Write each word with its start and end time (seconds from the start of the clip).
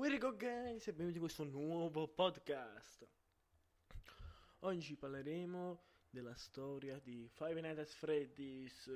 we 0.00 0.16
go 0.16 0.34
guys 0.34 0.86
e 0.86 0.92
benvenuti 0.92 1.16
in 1.16 1.24
questo 1.24 1.44
nuovo 1.44 2.08
podcast. 2.08 3.06
Oggi 4.60 4.96
parleremo 4.96 5.82
della 6.08 6.34
storia 6.36 6.98
di 6.98 7.28
Five 7.28 7.60
Nights 7.60 7.80
at 7.80 7.88
Freddy's. 7.90 8.90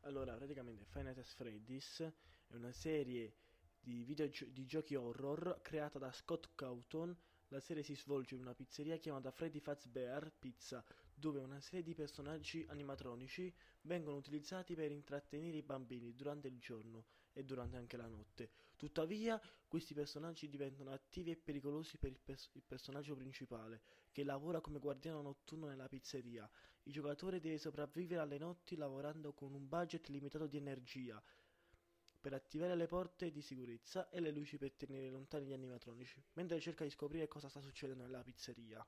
Allora, 0.00 0.34
praticamente 0.34 0.84
Five 0.84 1.04
Nights 1.04 1.20
at 1.20 1.26
Freddy's 1.26 2.00
è 2.00 2.56
una 2.56 2.72
serie 2.72 3.36
di, 3.78 4.02
videogio- 4.02 4.46
di 4.46 4.66
giochi 4.66 4.96
horror 4.96 5.60
creata 5.62 6.00
da 6.00 6.10
Scott 6.10 6.56
Cawthon. 6.56 7.16
La 7.46 7.60
serie 7.60 7.84
si 7.84 7.94
svolge 7.94 8.34
in 8.34 8.40
una 8.40 8.54
pizzeria 8.54 8.96
chiamata 8.96 9.30
Freddy 9.30 9.60
Fazbear 9.60 10.32
Pizza, 10.36 10.84
dove 11.14 11.38
una 11.38 11.60
serie 11.60 11.84
di 11.84 11.94
personaggi 11.94 12.66
animatronici 12.68 13.54
vengono 13.82 14.16
utilizzati 14.16 14.74
per 14.74 14.90
intrattenere 14.90 15.58
i 15.58 15.62
bambini 15.62 16.16
durante 16.16 16.48
il 16.48 16.58
giorno 16.58 17.04
e 17.32 17.44
durante 17.44 17.76
anche 17.76 17.96
la 17.96 18.08
notte. 18.08 18.69
Tuttavia, 18.80 19.38
questi 19.68 19.92
personaggi 19.92 20.48
diventano 20.48 20.90
attivi 20.92 21.30
e 21.30 21.36
pericolosi 21.36 21.98
per 21.98 22.12
il, 22.12 22.18
pers- 22.18 22.48
il 22.54 22.62
personaggio 22.66 23.14
principale, 23.14 23.82
che 24.10 24.24
lavora 24.24 24.62
come 24.62 24.78
guardiano 24.78 25.20
notturno 25.20 25.66
nella 25.66 25.86
pizzeria. 25.86 26.50
Il 26.84 26.92
giocatore 26.94 27.40
deve 27.40 27.58
sopravvivere 27.58 28.22
alle 28.22 28.38
notti 28.38 28.76
lavorando 28.76 29.34
con 29.34 29.52
un 29.52 29.68
budget 29.68 30.08
limitato 30.08 30.46
di 30.46 30.56
energia 30.56 31.22
per 32.18 32.32
attivare 32.32 32.74
le 32.74 32.86
porte 32.86 33.30
di 33.30 33.42
sicurezza 33.42 34.08
e 34.08 34.18
le 34.20 34.30
luci 34.30 34.56
per 34.56 34.72
tenere 34.72 35.10
lontani 35.10 35.44
gli 35.44 35.52
animatronici, 35.52 36.18
mentre 36.32 36.58
cerca 36.58 36.82
di 36.82 36.88
scoprire 36.88 37.28
cosa 37.28 37.50
sta 37.50 37.60
succedendo 37.60 38.04
nella 38.04 38.22
pizzeria. 38.22 38.82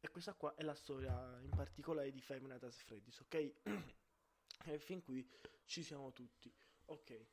E 0.00 0.08
questa 0.08 0.32
qua 0.32 0.54
è 0.54 0.62
la 0.62 0.74
storia 0.74 1.38
in 1.42 1.50
particolare 1.50 2.10
di 2.10 2.22
Five 2.22 2.46
Nights 2.46 2.64
at 2.64 2.72
Freddy's, 2.72 3.20
ok? 3.20 3.52
e 4.64 4.78
fin 4.78 5.02
qui 5.02 5.30
ci 5.66 5.82
siamo 5.82 6.10
tutti. 6.14 6.50
Ok. 6.86 7.26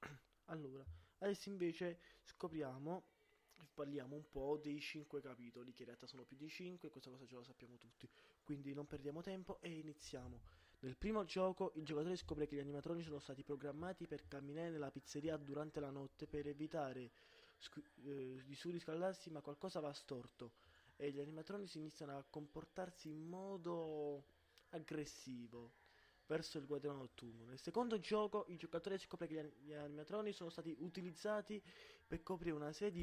Allora, 0.50 0.84
adesso 1.20 1.48
invece 1.48 1.98
scopriamo 2.22 3.04
parliamo 3.74 4.14
un 4.14 4.28
po' 4.28 4.58
dei 4.62 4.78
5 4.78 5.20
capitoli, 5.20 5.72
che 5.72 5.80
in 5.80 5.86
realtà 5.86 6.06
sono 6.06 6.24
più 6.24 6.36
di 6.36 6.48
5, 6.48 6.90
questa 6.90 7.10
cosa 7.10 7.24
ce 7.26 7.34
lo 7.34 7.42
sappiamo 7.42 7.78
tutti. 7.78 8.08
Quindi 8.42 8.74
non 8.74 8.86
perdiamo 8.86 9.22
tempo 9.22 9.58
e 9.60 9.70
iniziamo. 9.70 10.40
Nel 10.80 10.96
primo 10.96 11.24
gioco 11.24 11.72
il 11.76 11.84
giocatore 11.84 12.16
scopre 12.16 12.46
che 12.46 12.56
gli 12.56 12.60
animatroni 12.60 13.02
sono 13.02 13.18
stati 13.18 13.42
programmati 13.42 14.06
per 14.06 14.26
camminare 14.26 14.70
nella 14.70 14.90
pizzeria 14.90 15.36
durante 15.36 15.80
la 15.80 15.90
notte 15.90 16.26
per 16.26 16.46
evitare 16.46 17.10
scu- 17.58 17.84
eh, 18.04 18.42
di 18.44 18.54
surriscaldarsi, 18.54 19.30
ma 19.30 19.40
qualcosa 19.40 19.80
va 19.80 19.92
storto 19.92 20.52
e 20.96 21.10
gli 21.10 21.20
animatroni 21.20 21.66
si 21.66 21.78
iniziano 21.78 22.16
a 22.18 22.24
comportarsi 22.28 23.08
in 23.08 23.26
modo 23.26 24.24
aggressivo 24.70 25.72
verso 26.30 26.58
il 26.58 26.66
guardiano 26.66 26.98
notturno. 26.98 27.44
Nel 27.44 27.58
secondo 27.58 27.98
gioco 27.98 28.44
il 28.48 28.56
giocatore 28.56 28.98
scopre 28.98 29.26
che 29.26 29.52
gli, 29.62 29.72
animatroni 29.72 30.32
sono 30.32 30.48
stati 30.48 30.72
utilizzati 30.78 31.60
per 32.06 32.22
coprire 32.22 32.54
una 32.54 32.72
serie 32.72 33.02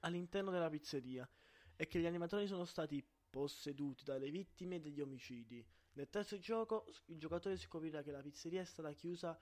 all'interno 0.00 0.50
della 0.50 0.70
pizzeria 0.70 1.28
e 1.76 1.86
che 1.88 1.98
gli 2.00 2.06
animatroni 2.06 2.46
sono 2.46 2.64
stati 2.64 3.04
posseduti 3.28 4.02
dalle 4.02 4.30
vittime 4.30 4.80
degli 4.80 5.02
omicidi. 5.02 5.62
Nel 5.92 6.08
terzo 6.08 6.38
gioco 6.38 6.86
il 7.06 7.18
giocatore 7.18 7.58
scoprirà 7.58 8.02
che 8.02 8.10
la 8.10 8.22
pizzeria 8.22 8.62
è 8.62 8.64
stata 8.64 8.90
chiusa 8.92 9.38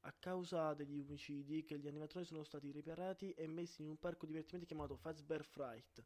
a 0.00 0.12
causa 0.12 0.74
degli 0.74 0.98
omicidi, 0.98 1.64
che 1.64 1.78
gli 1.78 1.86
animatroni 1.86 2.26
sono 2.26 2.42
stati 2.44 2.70
riparati 2.70 3.32
e 3.32 3.46
messi 3.46 3.80
in 3.80 3.88
un 3.88 3.98
parco 3.98 4.26
divertimenti 4.26 4.66
chiamato 4.66 4.96
Fazbear 4.96 5.44
Fright. 5.44 6.04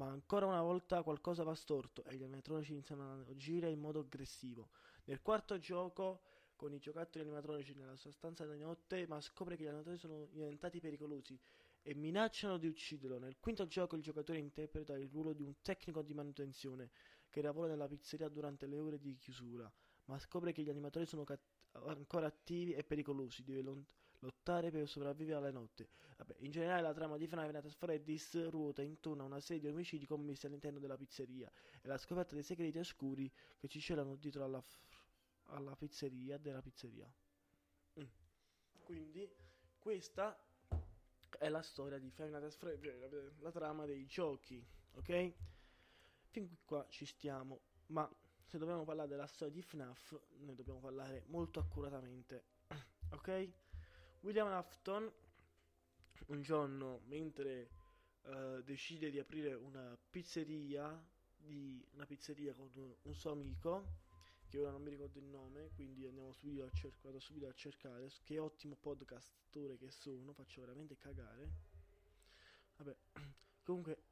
Ma 0.00 0.08
ancora 0.08 0.46
una 0.46 0.62
volta 0.62 1.02
qualcosa 1.02 1.42
va 1.42 1.54
storto 1.54 2.02
e 2.04 2.16
gli 2.16 2.22
animatronici 2.22 2.72
iniziano 2.72 3.02
a 3.02 3.24
agire 3.28 3.68
in 3.68 3.80
modo 3.80 4.00
aggressivo. 4.00 4.70
Nel 5.04 5.20
quarto 5.20 5.58
gioco, 5.58 6.22
con 6.56 6.72
i 6.72 6.78
giocattoli 6.78 7.22
animatronici 7.22 7.74
nella 7.74 7.96
sua 7.96 8.10
stanza 8.10 8.46
di 8.46 8.56
notte, 8.56 9.06
ma 9.06 9.20
scopre 9.20 9.56
che 9.56 9.64
gli 9.64 9.66
animatroni 9.66 9.98
sono 9.98 10.26
diventati 10.30 10.80
pericolosi 10.80 11.38
e 11.82 11.94
minacciano 11.94 12.56
di 12.56 12.66
ucciderlo. 12.66 13.18
Nel 13.18 13.36
quinto 13.40 13.66
gioco 13.66 13.94
il 13.94 14.00
giocatore 14.00 14.38
interpreta 14.38 14.96
il 14.96 15.10
ruolo 15.10 15.34
di 15.34 15.42
un 15.42 15.60
tecnico 15.60 16.00
di 16.00 16.14
manutenzione 16.14 16.88
che 17.28 17.42
lavora 17.42 17.68
nella 17.68 17.86
pizzeria 17.86 18.30
durante 18.30 18.66
le 18.66 18.78
ore 18.78 18.98
di 18.98 19.18
chiusura, 19.18 19.70
ma 20.06 20.18
scopre 20.18 20.52
che 20.52 20.62
gli 20.62 20.70
animatori 20.70 21.04
sono 21.04 21.24
cat- 21.24 21.44
ancora 21.72 22.26
attivi 22.26 22.72
e 22.72 22.84
pericolosi, 22.84 23.44
lottare 24.20 24.70
per 24.70 24.88
sopravvivere 24.88 25.36
alla 25.38 25.50
notte. 25.50 25.88
Vabbè, 26.16 26.36
in 26.40 26.50
generale 26.50 26.82
la 26.82 26.92
trama 26.92 27.16
di 27.16 27.26
Five 27.26 27.50
Nights 27.50 27.66
at 27.66 27.72
Freddy's 27.72 28.48
ruota 28.50 28.82
intorno 28.82 29.22
a 29.22 29.26
una 29.26 29.40
serie 29.40 29.62
di 29.62 29.68
omicidi 29.68 30.06
commessi 30.06 30.46
all'interno 30.46 30.78
della 30.78 30.96
pizzeria 30.96 31.50
e 31.80 31.88
la 31.88 31.96
scoperta 31.98 32.34
dei 32.34 32.44
segreti 32.44 32.78
oscuri 32.78 33.30
che 33.58 33.68
ci 33.68 33.80
celano 33.80 34.16
dietro 34.16 34.44
alla, 34.44 34.60
f- 34.60 34.78
alla 35.46 35.74
pizzeria 35.76 36.38
della 36.38 36.60
pizzeria. 36.60 37.10
Mm. 37.98 38.04
Quindi 38.84 39.30
questa 39.78 40.38
è 41.38 41.48
la 41.48 41.62
storia 41.62 41.98
di 41.98 42.10
Five 42.10 42.28
Nights 42.30 42.62
at 42.62 43.32
la 43.38 43.50
trama 43.50 43.86
dei 43.86 44.04
giochi, 44.06 44.64
ok? 44.92 45.32
Fin 46.30 46.46
qui 46.46 46.58
qua 46.64 46.86
ci 46.88 47.06
stiamo, 47.06 47.60
ma 47.86 48.08
se 48.44 48.58
dobbiamo 48.58 48.84
parlare 48.84 49.08
della 49.08 49.26
storia 49.26 49.52
di 49.52 49.62
FNAF, 49.62 50.20
ne 50.38 50.54
dobbiamo 50.54 50.80
parlare 50.80 51.22
molto 51.26 51.60
accuratamente, 51.60 52.44
ok? 53.10 53.48
William 54.20 54.48
Afton 54.48 55.10
un 56.26 56.42
giorno 56.42 57.00
mentre 57.06 57.70
uh, 58.22 58.60
decide 58.62 59.10
di 59.10 59.18
aprire 59.18 59.54
una 59.54 59.96
pizzeria 60.10 61.02
di 61.36 61.82
una 61.92 62.04
pizzeria 62.04 62.52
con 62.52 62.70
un, 63.02 63.14
suo 63.14 63.30
amico 63.32 63.98
che 64.48 64.58
ora 64.58 64.70
non 64.70 64.82
mi 64.82 64.90
ricordo 64.90 65.18
il 65.18 65.24
nome 65.24 65.70
quindi 65.74 66.06
andiamo 66.06 66.32
subito 66.32 66.64
a, 66.64 66.70
cer- 66.70 66.92
vado 67.00 67.18
subito 67.18 67.46
a 67.46 67.52
cercare 67.54 68.10
che 68.22 68.38
ottimo 68.38 68.76
podcastore 68.76 69.78
che 69.78 69.90
sono 69.90 70.32
faccio 70.34 70.60
veramente 70.60 70.96
cagare. 70.98 71.50
Vabbè 72.76 72.96
comunque 73.64 74.02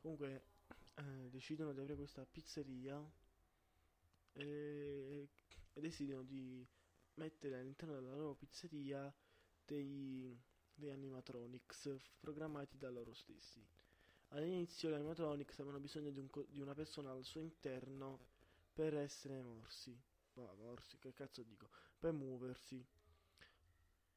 comunque 0.00 0.44
eh, 0.94 1.30
decidono 1.30 1.72
di 1.72 1.78
aprire 1.78 1.96
questa 1.96 2.24
pizzeria 2.26 3.02
e, 4.34 5.28
e 5.72 5.80
decidono 5.80 6.22
di 6.22 6.66
mettere 7.16 7.58
all'interno 7.58 7.94
della 7.94 8.14
loro 8.14 8.34
pizzeria 8.34 9.12
dei, 9.64 10.36
dei 10.74 10.90
animatronics 10.90 11.96
programmati 12.18 12.76
da 12.78 12.90
loro 12.90 13.12
stessi. 13.14 13.64
All'inizio 14.30 14.90
gli 14.90 14.94
animatronics 14.94 15.54
avevano 15.58 15.80
bisogno 15.80 16.10
di, 16.10 16.18
un, 16.18 16.28
di 16.48 16.60
una 16.60 16.74
persona 16.74 17.10
al 17.10 17.24
suo 17.24 17.40
interno 17.40 18.18
per 18.72 18.94
essere 18.96 19.40
morsi. 19.40 19.98
Va, 20.34 20.52
morsi, 20.54 20.98
che 20.98 21.12
cazzo 21.14 21.42
dico? 21.42 21.70
Per 21.98 22.12
muoversi. 22.12 22.84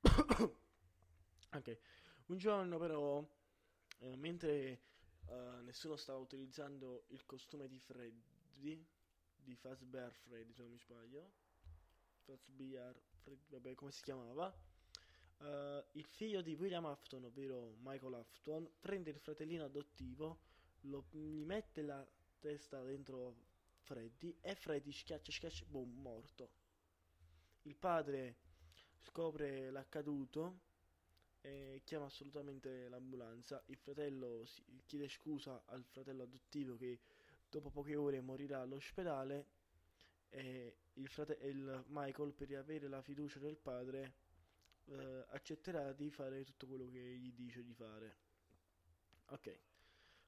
ok. 1.52 1.78
Un 2.26 2.38
giorno 2.38 2.78
però, 2.78 3.26
eh, 4.00 4.16
mentre 4.16 4.82
uh, 5.28 5.62
nessuno 5.64 5.96
stava 5.96 6.20
utilizzando 6.20 7.06
il 7.10 7.26
costume 7.26 7.68
di 7.68 7.80
Freddy, 7.80 8.86
di 9.36 9.56
Fazbear 9.56 10.12
Freddy 10.14 10.54
se 10.54 10.62
non 10.62 10.72
mi 10.72 10.78
sbaglio, 10.78 11.32
Fazbear 12.30 12.96
vabbè 13.50 13.74
come 13.76 13.92
si 13.92 14.04
chiamava, 14.04 14.54
Uh, 15.40 15.82
il 15.94 16.04
figlio 16.04 16.42
di 16.42 16.54
William 16.56 16.86
Afton, 16.86 17.24
ovvero 17.24 17.78
Michael 17.80 18.16
Afton, 18.16 18.70
prende 18.78 19.12
il 19.12 19.20
fratellino 19.20 19.64
adottivo, 19.64 20.40
lo, 20.82 21.06
gli 21.12 21.46
mette 21.46 21.82
la 21.82 22.06
testa 22.40 22.84
dentro 22.84 23.38
Freddy 23.84 24.36
e 24.42 24.54
Freddy 24.56 24.92
schiaccia, 24.92 25.32
schiaccia, 25.32 25.64
boom, 25.70 26.02
morto. 26.02 26.50
Il 27.62 27.78
padre 27.78 28.36
scopre 28.98 29.72
l'accaduto 29.72 30.60
e 31.40 31.84
chiama 31.86 32.08
assolutamente 32.08 32.90
l'ambulanza. 32.90 33.64
Il 33.68 33.78
fratello 33.78 34.44
chiede 34.88 35.08
scusa 35.08 35.64
al 35.68 35.86
fratello 35.86 36.24
adottivo 36.24 36.76
che 36.76 37.00
dopo 37.50 37.70
poche 37.70 37.96
ore 37.96 38.20
morirà 38.20 38.60
all'ospedale 38.60 39.46
e 40.30 40.78
il, 40.94 41.08
frate- 41.08 41.40
il 41.44 41.84
Michael 41.88 42.34
per 42.34 42.48
riavere 42.48 42.88
la 42.88 43.02
fiducia 43.02 43.40
del 43.40 43.58
padre 43.58 44.14
eh, 44.86 45.26
accetterà 45.30 45.94
di 45.94 46.10
fare 46.10 46.44
tutto 46.44 46.68
quello 46.68 46.88
che 46.90 47.00
gli 47.00 47.32
dice 47.34 47.64
di 47.64 47.74
fare. 47.74 48.18
Ok. 49.28 49.60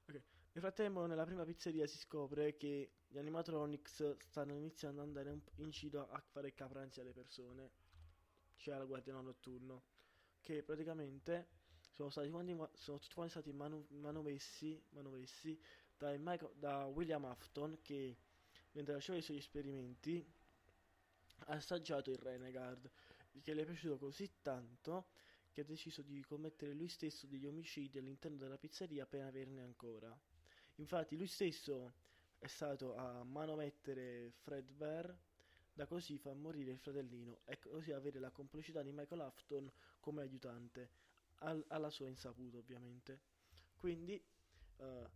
okay. 0.06 0.22
Nel 0.52 0.62
frattempo, 0.62 1.06
nella 1.06 1.24
prima 1.24 1.44
pizzeria 1.44 1.86
si 1.86 1.98
scopre 1.98 2.56
che 2.56 2.92
gli 3.08 3.18
animatronics 3.18 4.16
stanno 4.18 4.54
iniziando 4.54 5.00
ad 5.00 5.08
andare 5.08 5.40
in 5.56 5.70
giro 5.70 6.08
a 6.10 6.20
fare 6.20 6.54
capranzi 6.54 7.00
alle 7.00 7.12
persone, 7.12 7.70
cioè 8.56 8.74
al 8.74 8.86
guardiano 8.86 9.22
notturno, 9.22 9.82
che 10.40 10.62
praticamente 10.62 11.48
sono, 11.90 12.10
stati 12.10 12.30
quanti, 12.30 12.56
sono 12.74 12.98
tutti 12.98 13.14
quanti 13.14 13.32
stati 13.32 13.52
manu- 13.52 13.88
manovessi, 13.90 14.82
manovessi 14.90 15.58
da, 15.96 16.14
Michael, 16.18 16.52
da 16.56 16.84
William 16.86 17.24
Afton 17.24 17.78
che 17.82 18.16
mentre 18.72 18.94
faceva 18.94 19.18
i 19.18 19.22
suoi 19.22 19.38
esperimenti 19.38 20.24
ha 21.46 21.54
assaggiato 21.54 22.10
il 22.10 22.18
Renegade 22.18 22.90
che 23.40 23.54
le 23.54 23.62
è 23.62 23.64
piaciuto 23.64 23.98
così 23.98 24.30
tanto 24.42 25.06
che 25.50 25.62
ha 25.62 25.64
deciso 25.64 26.02
di 26.02 26.22
commettere 26.22 26.72
lui 26.72 26.88
stesso 26.88 27.26
degli 27.26 27.46
omicidi 27.46 27.98
all'interno 27.98 28.38
della 28.38 28.56
pizzeria 28.56 29.06
per 29.06 29.22
averne 29.22 29.62
ancora. 29.62 30.18
Infatti 30.76 31.16
lui 31.16 31.26
stesso 31.26 31.92
è 32.38 32.46
stato 32.46 32.96
a 32.96 33.22
manomettere 33.22 34.32
Fred 34.42 34.70
Bear 34.70 35.16
da 35.74 35.86
così 35.86 36.18
far 36.18 36.34
morire 36.34 36.70
il 36.70 36.78
fratellino 36.78 37.40
e 37.44 37.58
così 37.58 37.92
avere 37.92 38.18
la 38.18 38.30
complicità 38.30 38.82
di 38.82 38.92
Michael 38.92 39.22
Afton 39.22 39.70
come 40.00 40.22
aiutante, 40.22 40.90
al, 41.36 41.64
alla 41.68 41.90
sua 41.90 42.08
insaputa 42.08 42.58
ovviamente. 42.58 43.20
Quindi, 43.76 44.22
uh, 44.76 45.08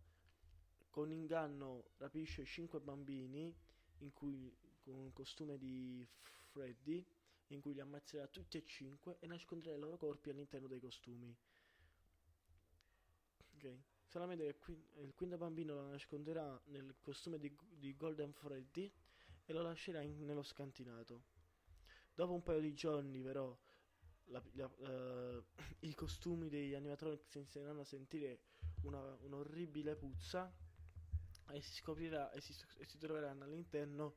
con 0.97 1.11
inganno 1.11 1.91
rapisce 1.97 2.43
5 2.43 2.79
bambini 2.79 3.55
in 3.99 4.13
cui, 4.13 4.51
con 4.81 4.95
un 4.95 5.13
costume 5.13 5.55
di 5.59 6.03
Freddy, 6.47 7.05
in 7.49 7.61
cui 7.61 7.75
li 7.75 7.79
ammazzerà 7.79 8.25
tutti 8.25 8.57
e 8.57 8.65
cinque 8.65 9.17
e 9.19 9.27
nasconderà 9.27 9.75
i 9.75 9.79
loro 9.79 9.97
corpi 9.97 10.31
all'interno 10.31 10.65
dei 10.65 10.79
costumi. 10.79 11.37
Ok. 13.53 13.77
Solamente 14.07 14.43
il 14.43 15.13
quinto 15.13 15.37
bambino 15.37 15.75
lo 15.75 15.87
nasconderà 15.89 16.59
nel 16.69 16.95
costume 16.99 17.37
di, 17.37 17.55
di 17.69 17.95
Golden 17.95 18.33
Freddy 18.33 18.91
e 19.45 19.53
lo 19.53 19.61
lascerà 19.61 20.01
in, 20.01 20.25
nello 20.25 20.41
scantinato. 20.41 21.25
Dopo 22.15 22.33
un 22.33 22.41
paio 22.41 22.59
di 22.59 22.73
giorni, 22.73 23.21
però, 23.21 23.55
la, 24.29 24.43
la, 24.53 24.65
uh, 24.65 25.45
i 25.85 25.93
costumi 25.93 26.49
degli 26.49 26.73
animatronics 26.73 27.35
inizieranno 27.35 27.81
a 27.81 27.85
sentire 27.85 28.39
una, 28.81 29.15
un'orribile 29.21 29.95
puzza 29.95 30.51
e 31.51 31.61
si 31.61 31.73
scoprirà 31.73 32.31
e 32.31 32.41
si, 32.41 32.55
e 32.77 32.85
si 32.85 32.97
troveranno 32.97 33.43
all'interno 33.43 34.15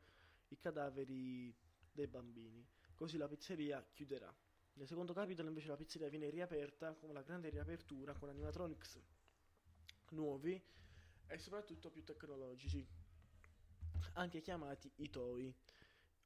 i 0.48 0.58
cadaveri 0.58 1.54
dei 1.92 2.06
bambini. 2.06 2.66
Così 2.94 3.16
la 3.16 3.28
pizzeria 3.28 3.84
chiuderà. 3.92 4.34
Nel 4.74 4.86
secondo 4.86 5.12
capitolo 5.12 5.48
invece 5.48 5.68
la 5.68 5.76
pizzeria 5.76 6.08
viene 6.08 6.30
riaperta 6.30 6.94
con 6.94 7.10
una 7.10 7.22
grande 7.22 7.48
riapertura 7.50 8.14
con 8.14 8.28
animatronics 8.28 9.00
nuovi 10.10 10.60
e 11.26 11.38
soprattutto 11.38 11.90
più 11.90 12.02
tecnologici, 12.04 12.86
anche 14.14 14.40
chiamati 14.40 14.90
i 14.96 15.10
toy. 15.10 15.52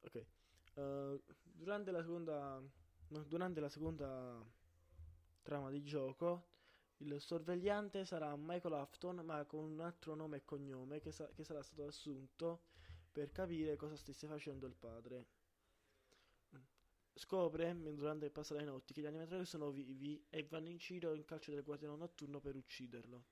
Ok. 0.00 0.26
Uh, 0.74 1.22
durante 1.42 1.90
la 1.90 2.02
seconda 2.02 2.60
durante 3.22 3.60
la 3.60 3.68
seconda 3.68 4.44
trama 5.42 5.70
di 5.70 5.82
gioco 5.84 6.53
il 6.98 7.20
sorvegliante 7.20 8.04
sarà 8.04 8.34
Michael 8.36 8.74
Afton 8.74 9.16
ma 9.24 9.44
con 9.44 9.64
un 9.64 9.80
altro 9.80 10.14
nome 10.14 10.38
e 10.38 10.44
cognome 10.44 11.00
che, 11.00 11.10
sa- 11.12 11.28
che 11.34 11.44
sarà 11.44 11.62
stato 11.62 11.86
assunto 11.86 12.62
per 13.10 13.30
capire 13.32 13.76
cosa 13.76 13.96
stesse 13.96 14.26
facendo 14.26 14.66
il 14.66 14.74
padre 14.74 15.26
scopre 17.14 17.76
durante 17.94 18.26
il 18.26 18.32
passato 18.32 18.56
dei 18.60 18.66
notti 18.66 18.92
che 18.92 19.00
gli 19.00 19.06
animatori 19.06 19.44
sono 19.44 19.70
vivi 19.70 20.24
e 20.30 20.46
vanno 20.48 20.68
in 20.68 20.78
giro 20.78 21.14
in 21.14 21.24
calcio 21.24 21.52
del 21.52 21.62
guardiano 21.62 21.96
notturno 21.96 22.40
per 22.40 22.56
ucciderlo 22.56 23.24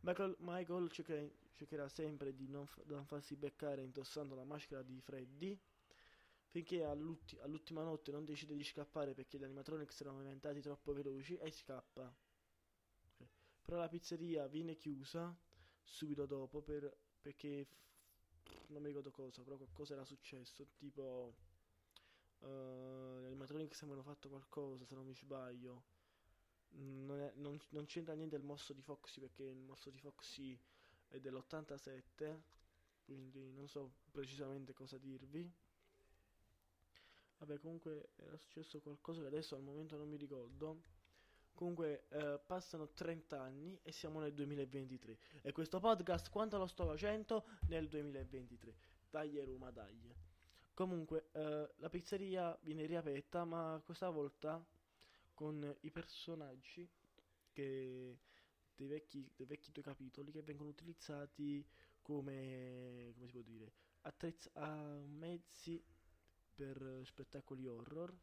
Michael, 0.00 0.36
Michael 0.38 0.90
cercherà, 0.90 1.28
cercherà, 1.54 1.88
sempre 1.88 2.34
di 2.34 2.48
non, 2.48 2.66
f- 2.66 2.82
non, 2.86 3.04
farsi 3.04 3.36
beccare 3.36 3.82
indossando 3.82 4.34
la 4.34 4.44
maschera 4.44 4.82
di 4.82 5.00
Freddy 5.00 5.58
finché 6.46 6.84
all'ulti- 6.84 7.38
all'ultima 7.40 7.82
notte 7.82 8.12
non 8.12 8.24
decide 8.24 8.54
di 8.54 8.64
scappare 8.64 9.14
perché 9.14 9.38
gli 9.38 9.44
animatronics 9.44 10.00
erano 10.00 10.20
diventati 10.20 10.60
troppo 10.60 10.92
veloci 10.92 11.36
e 11.36 11.50
scappa. 11.50 12.12
Però 13.68 13.80
la 13.80 13.88
pizzeria 13.90 14.46
viene 14.46 14.76
chiusa 14.76 15.36
subito 15.82 16.24
dopo 16.24 16.62
per, 16.62 16.90
perché 17.20 17.66
non 18.68 18.80
mi 18.80 18.88
ricordo 18.88 19.10
cosa, 19.10 19.42
però 19.42 19.58
qualcosa 19.58 19.92
era 19.92 20.06
successo, 20.06 20.66
tipo 20.78 21.34
uh, 22.38 23.20
gli 23.20 23.26
animatronics 23.26 23.82
avevano 23.82 24.02
fatto 24.02 24.30
qualcosa, 24.30 24.86
se 24.86 24.94
non 24.94 25.04
mi 25.04 25.14
sbaglio. 25.14 25.84
Non, 26.70 27.20
è, 27.20 27.30
non, 27.34 27.60
non, 27.68 27.84
c'entra 27.84 28.14
niente 28.14 28.36
il 28.36 28.42
mosso 28.42 28.72
di 28.72 28.80
Foxy 28.80 29.20
perché 29.20 29.42
il 29.42 29.60
mosso 29.60 29.90
di 29.90 29.98
Foxy 29.98 30.58
è 31.08 31.20
dell'87 31.20 32.40
quindi 33.04 33.52
non 33.52 33.68
so 33.68 33.96
precisamente 34.10 34.72
cosa 34.72 34.96
dirvi. 34.96 35.46
Vabbè 37.36 37.58
comunque 37.58 38.12
era 38.16 38.38
successo 38.38 38.80
qualcosa 38.80 39.20
che 39.20 39.26
adesso 39.26 39.56
al 39.56 39.62
momento 39.62 39.98
non 39.98 40.08
mi 40.08 40.16
ricordo 40.16 40.96
comunque 41.58 42.06
eh, 42.10 42.38
passano 42.46 42.92
30 42.92 43.42
anni 43.42 43.76
e 43.82 43.90
siamo 43.90 44.20
nel 44.20 44.32
2023 44.32 45.18
e 45.42 45.50
questo 45.50 45.80
podcast 45.80 46.30
quanto 46.30 46.56
lo 46.56 46.68
sto 46.68 46.86
facendo? 46.86 47.44
Nel 47.66 47.88
2023 47.88 48.76
dai 49.10 49.44
Roma 49.44 49.72
dai 49.72 50.14
comunque 50.72 51.30
eh, 51.32 51.68
la 51.78 51.88
pizzeria 51.88 52.56
viene 52.62 52.86
riaperta 52.86 53.44
ma 53.44 53.82
questa 53.84 54.08
volta 54.08 54.64
con 55.34 55.76
i 55.80 55.90
personaggi 55.90 56.88
che, 57.50 58.20
dei, 58.76 58.86
vecchi, 58.86 59.28
dei 59.34 59.46
vecchi 59.46 59.72
due 59.72 59.82
capitoli 59.82 60.30
che 60.30 60.42
vengono 60.42 60.68
utilizzati 60.68 61.66
come, 62.02 63.10
come 63.14 63.26
si 63.26 63.32
può 63.32 63.42
dire, 63.42 63.72
attrezz- 64.02 64.52
mezzi 65.08 65.84
per 66.54 67.00
spettacoli 67.02 67.66
horror 67.66 68.16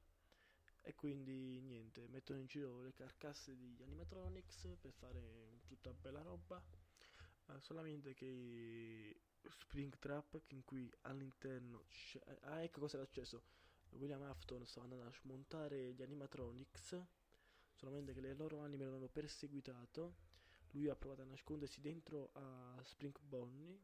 e 0.87 0.93
quindi 0.93 1.59
niente, 1.61 2.07
mettono 2.09 2.39
in 2.39 2.45
giro 2.45 2.81
le 2.83 2.93
carcasse 2.93 3.57
degli 3.57 3.81
animatronics 3.81 4.75
per 4.79 4.91
fare 4.93 5.61
tutta 5.65 5.91
bella 5.93 6.21
roba. 6.21 6.63
Uh, 7.47 7.59
solamente 7.59 8.13
che 8.13 9.19
Springtrap 9.49 10.43
in 10.49 10.63
cui 10.63 10.91
all'interno 11.01 11.85
c'è... 11.89 12.21
Ah, 12.41 12.61
ecco 12.61 12.81
cosa 12.81 12.97
era 12.97 13.05
successo. 13.05 13.43
William 13.89 14.21
Afton 14.21 14.63
stava 14.65 14.85
andando 14.85 15.07
a 15.07 15.11
smontare 15.11 15.93
gli 15.93 16.03
animatronics, 16.03 17.01
solamente 17.73 18.13
che 18.13 18.21
le 18.21 18.35
loro 18.35 18.59
anime 18.59 18.85
l'hanno 18.85 19.07
perseguitato. 19.07 20.15
Lui 20.71 20.87
ha 20.87 20.95
provato 20.95 21.23
a 21.23 21.25
nascondersi 21.25 21.81
dentro 21.81 22.29
a 22.33 22.79
Spring 22.83 23.17
Bonnie. 23.21 23.79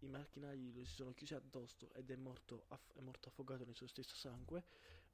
I 0.00 0.06
macchinari 0.06 0.72
lo 0.72 0.84
si 0.84 0.92
sono 0.94 1.12
chiusi 1.12 1.34
addosso 1.34 1.92
ed 1.92 2.08
è 2.10 2.16
morto, 2.16 2.66
aff- 2.68 2.92
è 2.94 3.00
morto 3.00 3.30
affogato 3.30 3.64
nel 3.64 3.74
suo 3.74 3.88
stesso 3.88 4.14
sangue. 4.14 4.64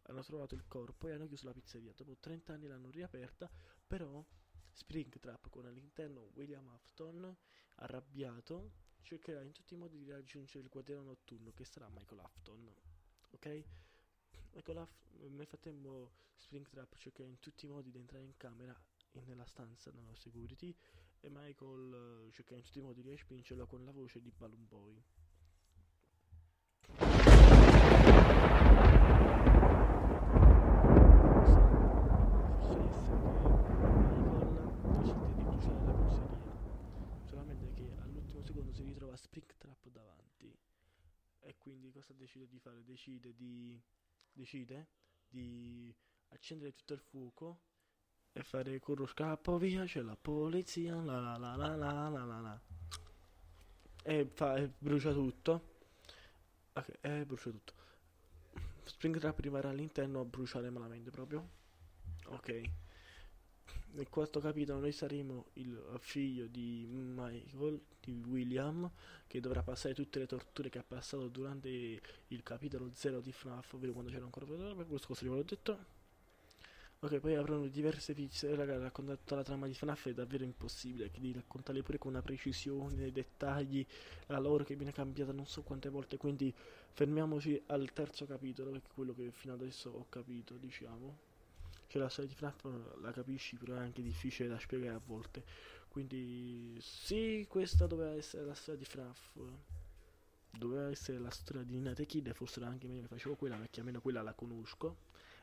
Hanno 0.07 0.23
trovato 0.23 0.55
il 0.55 0.67
corpo 0.67 1.09
e 1.09 1.13
hanno 1.13 1.27
chiuso 1.27 1.47
la 1.47 1.53
pizzeria. 1.53 1.93
Dopo 1.95 2.17
30 2.19 2.53
anni 2.53 2.67
l'hanno 2.67 2.91
riaperta, 2.91 3.51
però 3.87 4.25
Springtrap 4.71 5.49
con 5.49 5.67
all'interno 5.67 6.31
William 6.35 6.67
Afton, 6.69 7.37
arrabbiato, 7.77 8.73
cercherà 9.03 9.43
in 9.43 9.53
tutti 9.53 9.75
i 9.75 9.77
modi 9.77 9.99
di 9.99 10.11
raggiungere 10.11 10.61
il 10.61 10.69
guardiano 10.69 11.03
notturno 11.03 11.53
che 11.53 11.65
sarà 11.65 11.89
Michael 11.89 12.21
Afton 12.21 12.75
ok? 13.35 13.65
Ecco, 14.53 14.73
la, 14.73 14.89
nel 15.29 15.47
frattempo 15.47 16.13
Springtrap 16.37 16.97
cerca 16.97 17.23
in 17.23 17.39
tutti 17.41 17.67
i 17.67 17.69
modi 17.69 17.91
di 17.91 17.99
entrare 17.99 18.25
in 18.25 18.37
camera, 18.37 18.75
nella 19.27 19.45
stanza, 19.45 19.91
nella 19.93 20.15
security, 20.15 20.75
e 21.21 21.29
Michael 21.31 22.27
uh, 22.27 22.31
cerca 22.31 22.55
in 22.55 22.63
tutti 22.63 22.79
i 22.79 22.83
modi 22.83 23.03
di 23.03 23.11
respingerlo 23.11 23.67
con 23.67 23.85
la 23.85 23.91
voce 23.91 24.21
di 24.21 24.31
Balloon 24.31 24.67
Boy. 24.67 25.03
Solamente 37.25 37.73
che 37.75 37.97
all'ultimo 38.01 38.43
secondo 38.43 38.73
si 38.73 38.83
ritrova 38.83 39.17
Springtrap 39.17 39.89
davanti 39.89 40.57
e 41.47 41.57
quindi 41.59 41.91
cosa 41.91 42.15
decide 42.15 42.49
di 42.49 42.59
fare? 42.59 42.83
Decide 43.05 43.35
di, 43.35 43.79
decide 44.33 44.89
di 45.29 45.95
accendere 46.31 46.75
tutto 46.75 46.95
il 46.95 47.01
fuoco 47.01 47.61
e 48.33 48.43
fare 48.43 48.81
corro 48.81 49.05
scappo 49.05 49.59
via, 49.59 49.85
c'è 49.85 50.01
la 50.01 50.17
polizia, 50.17 50.95
la 51.03 51.21
la 51.21 51.37
la 51.37 51.55
la 51.55 51.77
la 51.77 52.09
la 52.09 52.25
la 52.25 52.41
la. 52.41 52.61
E, 54.05 54.31
fa, 54.33 54.57
e 54.57 54.73
brucia 54.79 55.13
tutto. 55.13 55.77
Ok, 56.73 56.99
e 57.03 57.27
brucia 57.27 57.51
tutto. 57.51 57.75
Springtrap 58.85 59.39
rimarrà 59.41 59.69
all'interno 59.69 60.21
a 60.21 60.25
bruciare 60.25 60.71
malamente 60.71 61.11
proprio. 61.11 61.47
Ok 62.29 62.84
nel 63.95 64.09
quarto 64.09 64.41
capitolo 64.41 64.81
noi 64.81 64.93
saremo 64.93 65.47
il 65.55 65.97
figlio 66.01 66.47
di 66.47 66.87
Michael, 66.89 67.81
di 68.01 68.13
William, 68.27 68.91
che 69.27 69.41
dovrà 69.41 69.63
passare 69.63 69.95
tutte 69.95 70.19
le 70.19 70.27
torture 70.27 70.69
che 70.69 70.79
ha 70.79 70.85
passato 70.87 71.29
durante 71.29 72.01
il 72.29 72.43
capitolo 72.43 72.91
0 72.93 73.21
di 73.21 73.33
FNAF, 73.33 73.75
ovvero 73.75 73.93
quando 73.93 74.11
c'era 74.11 74.25
ancora 74.25 74.47
per 74.47 74.87
questo 74.87 75.07
cosa 75.09 75.23
vi 75.23 75.29
ho 75.29 75.43
detto. 75.43 76.03
Ok, 77.01 77.19
poi 77.19 77.35
avranno 77.37 77.69
diverse 77.69 78.15
pizze, 78.15 78.55
raga, 78.55 78.79
raccontare 78.79 79.19
tutta 79.19 79.37
la 79.37 79.43
trama 79.43 79.67
di 79.67 79.75
FNAF 79.75 80.09
è 80.09 80.15
davvero 80.15 80.43
impossibile, 80.43 81.11
che 81.11 81.21
di 81.21 81.33
raccontarle 81.33 81.83
pure 81.83 81.99
con 81.99 82.13
una 82.13 82.23
precisione, 82.23 82.95
nei 82.95 83.13
dettagli, 83.13 83.87
la 84.27 84.39
loro 84.39 84.65
che 84.65 84.75
viene 84.75 84.93
cambiata 84.93 85.33
non 85.33 85.47
so 85.47 85.63
quante 85.63 85.89
volte, 85.89 86.17
quindi 86.17 86.53
fermiamoci 86.93 87.63
al 87.67 87.93
terzo 87.93 88.25
capitolo, 88.27 88.71
che 88.73 88.79
è 88.79 88.83
quello 88.95 89.15
che 89.15 89.31
fino 89.33 89.53
adesso 89.53 89.91
ho 89.91 90.07
capito, 90.09 90.55
diciamo. 90.55 91.34
Cioè 91.95 92.03
la 92.03 92.09
storia 92.09 92.29
di 92.29 92.37
FNAF 92.37 92.99
la 93.03 93.13
capisci, 93.13 93.57
però 93.57 93.77
è 93.77 93.79
anche 93.79 94.03
difficile 94.03 94.49
da 94.49 94.59
spiegare 94.59 94.97
a 94.97 95.01
volte. 95.07 95.45
Quindi 95.87 96.77
sì, 96.81 97.47
questa 97.49 97.87
doveva 97.87 98.11
essere 98.15 98.45
la 98.45 98.55
storia 98.55 98.81
di 98.81 98.85
FNAF. 98.85 99.39
Doveva 100.51 100.91
essere 100.91 101.19
la 101.21 101.31
storia 101.31 101.63
di 101.63 101.79
Nate 101.79 102.05
Kid 102.05 102.27
e 102.27 102.35
forse 102.35 102.59
era 102.59 102.69
anche 102.69 102.89
meglio 102.89 103.03
che 103.03 103.07
facevo 103.07 103.37
quella 103.37 103.57
perché 103.57 103.79
almeno 103.79 104.01
quella 104.01 104.23
la 104.23 104.35
conosco. 104.35 104.97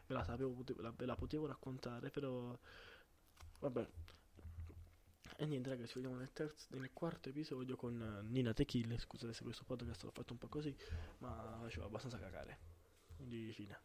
Ve 0.07 0.13
la 0.13 0.25
sapevo, 0.25 0.53
ve 0.61 0.81
la, 0.81 0.91
ve 0.91 1.05
la 1.05 1.15
potevo 1.15 1.47
raccontare, 1.47 2.09
però 2.09 2.59
vabbè. 3.59 3.87
E 5.37 5.45
niente 5.45 5.69
ragazzi, 5.69 5.87
ci 5.87 5.99
vediamo 5.99 6.17
nel, 6.17 6.33
terzo, 6.33 6.67
nel 6.71 6.89
quarto 6.91 7.29
episodio 7.29 7.77
con 7.77 8.27
Nina 8.27 8.51
Tequila. 8.51 8.99
Scusate 8.99 9.31
se 9.31 9.43
questo 9.43 9.63
podcast 9.63 10.03
l'ho 10.03 10.11
fatto 10.11 10.33
un 10.33 10.39
po' 10.39 10.49
così, 10.49 10.75
ma 11.19 11.59
faceva 11.61 11.85
abbastanza 11.85 12.19
cagare. 12.19 12.57
Quindi 13.15 13.53
fine. 13.53 13.79